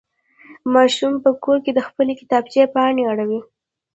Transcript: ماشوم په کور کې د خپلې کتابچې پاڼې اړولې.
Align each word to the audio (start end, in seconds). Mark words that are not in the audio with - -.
ماشوم 0.73 1.13
په 1.23 1.29
کور 1.43 1.57
کې 1.65 1.71
د 1.73 1.79
خپلې 1.87 2.13
کتابچې 2.19 2.63
پاڼې 2.73 3.03
اړولې. 3.11 3.39